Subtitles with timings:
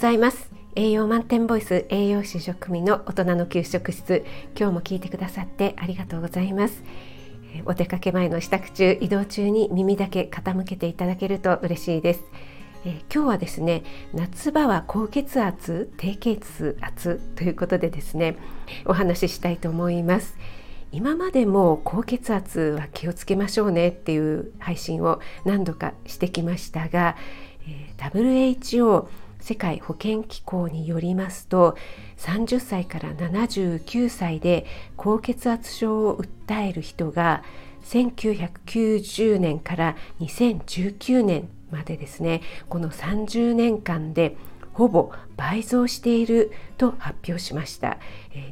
[0.00, 0.50] ざいます。
[0.76, 4.24] 栄養満点ボイス栄養士食味の大人の給食室。
[4.58, 6.82] 今日も聞いてくださってありがとうございます。
[7.66, 12.22] お出かけ前の支度中移動中に耳だけ傾けていただけると嬉しいです。
[12.86, 13.82] え今日はですね
[14.14, 18.38] 夏場は高血圧低血圧ということでですね
[18.86, 20.38] お話ししたいと思います。
[20.92, 27.16] 今までも高血圧は気をつけましょうねっていう配信を何度かしてきましたが、
[27.68, 29.06] え WHO
[29.40, 31.76] 世界保健機構によりますと
[32.18, 37.42] 30歳から79歳で高血圧症を訴える人が
[37.84, 44.36] 1990年から2019年までですねこの30年間で
[44.72, 47.98] ほぼ倍増していると発表しました、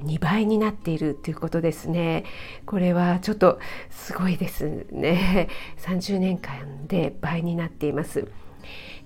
[0.04, 2.24] 2倍になっているということですね。
[2.66, 3.58] これはちょっと
[3.88, 5.48] すごいですね。
[5.78, 8.28] 30年間で倍になっています。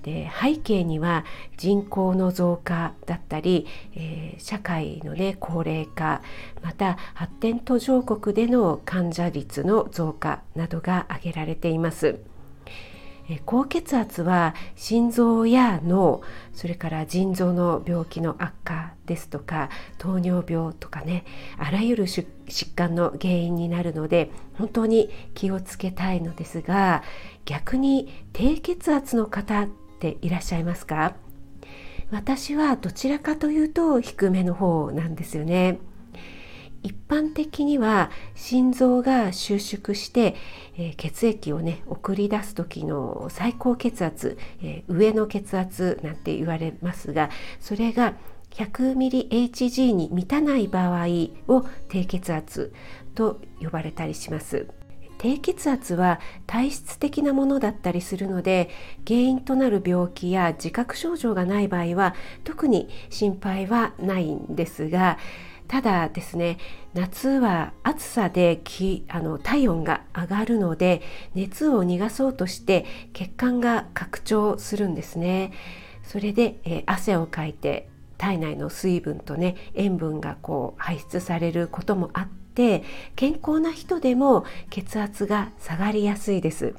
[0.03, 1.25] で背景には
[1.57, 6.23] 人口の増加だったり、えー、社会の、ね、高齢化
[6.63, 12.19] また発展途上国での患者率の増加などが挙げられています。
[13.47, 21.25] 高血圧は心臓や脳それから腎臓の病気の悪化ですとか糖尿病とかね
[21.59, 22.27] あらゆる疾
[22.75, 27.03] 患の原因になるので本当に気をつけたいのですが
[27.45, 31.15] 逆に低血圧の方っていらっしゃいますか？
[32.11, 35.79] 私はどちらかというと低めの方なんですよね。
[36.85, 40.35] 一般的には心臓が収縮して、
[40.77, 47.31] えー、血液をね送り出す時の最高血圧、えー、上の血圧なんて言われますが
[47.61, 48.15] それが
[48.55, 51.07] 100mHg に満たない場合
[51.49, 52.73] を低血圧
[53.15, 54.69] と呼ばれたりします。
[55.23, 58.71] 低血圧は体質的なものだったりするので
[59.07, 65.19] 原因となる病気や自覚症状がない場合は特に心配はないんですが
[65.69, 66.59] ただですね
[66.93, 71.03] 夏は暑さできあの体温が上がるので
[71.35, 75.53] 熱を逃がそうとして血管が拡張するんですね
[76.03, 77.89] それで、え、汗をかいて
[78.23, 82.85] 体内の水分とね塩分がこう排出されることもあって
[83.17, 86.77] 健康な人でも血圧が下がりやすいです。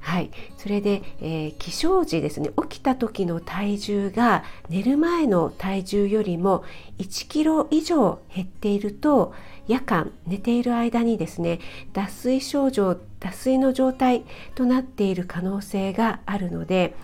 [0.00, 6.64] はい、それで、えー、起床時ですね起きた時の体重が寝る前の体重よりも
[6.98, 9.34] 1キロ以上減っていると
[9.66, 11.60] 夜間寝ている間にですね
[11.92, 14.24] 脱水症状脱水の状態
[14.54, 16.94] となっている可能性があるので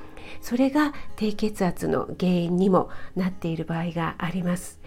[0.40, 4.80] それが低血圧の原因にもなっている場合があります。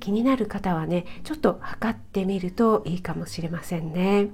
[0.00, 4.30] 気になる方はねちょっと測ってみるといいかもしれませんね。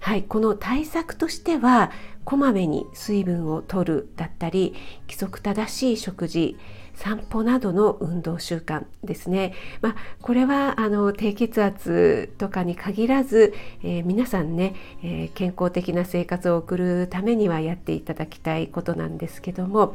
[0.00, 1.90] はい、この対策としては
[2.24, 4.74] こまめに水分を取るだったり
[5.08, 6.56] 規則正しい食事
[6.96, 9.52] 散歩などの運動習慣ですね。
[9.82, 19.94] まあ、これはあの低血圧とかに限らず、えー、皆さんね、えー、健康的な生活を送るためにはやっていただきたいことなんですけども、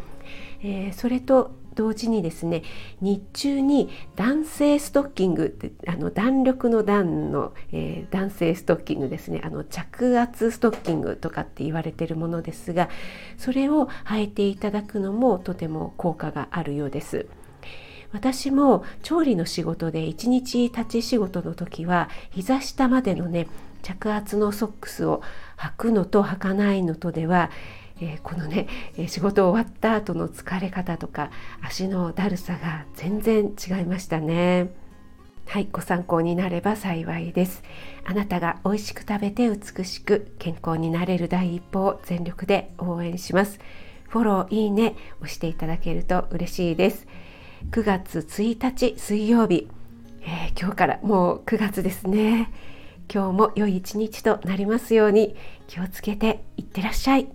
[0.61, 2.63] えー、それと同時にですね
[2.99, 12.89] 日中に弾性ストッキングってあの弾力の弾の、えー、弾性ストッキングですねあの着圧ストッキングとかって言われてるものですが
[13.37, 17.25] それを履いていただくのもとても効果があるようです。
[18.11, 23.47] 私も調理の仕事で一日立ち仕事の時は膝下までのね
[23.81, 25.23] 着圧のソックスを
[25.57, 27.49] 履くのと履かないのとでは
[28.01, 28.67] えー、このね、
[29.07, 31.29] 仕事終わった後の疲れ方とか
[31.61, 34.73] 足のだるさが全然違いましたね。
[35.45, 37.61] はい、ご参考になれば幸いです。
[38.03, 43.59] あなたが美味しく食べて美しく健康になれる第一歩を全力で応援します。
[44.11, 47.07] フォロー、いいね押していただけると嬉しいです。
[47.71, 49.69] 9月1日水曜日、
[50.23, 52.51] えー、今日からもう9月ですね。
[53.13, 57.29] 今日も良い一日となりますように気をつけていってらっしゃい。